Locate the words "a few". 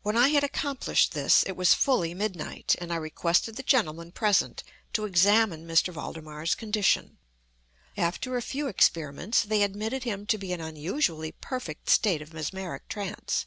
8.38-8.68